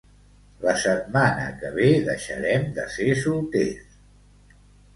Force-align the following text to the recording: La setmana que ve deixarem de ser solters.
La 0.61 0.71
setmana 0.83 1.43
que 1.59 1.71
ve 1.75 1.91
deixarem 2.09 2.67
de 2.81 2.89
ser 2.97 3.09
solters. 3.27 3.97